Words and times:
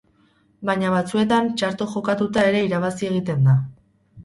Baina 0.69 0.93
batzuetan 0.93 1.51
txarto 1.61 1.87
jokatuta 1.93 2.49
ere 2.53 2.65
irabazi 2.71 3.13
egiten 3.13 3.49
da. 3.53 3.59